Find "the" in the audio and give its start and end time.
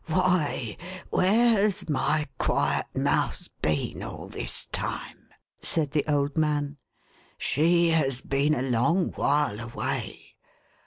5.91-6.03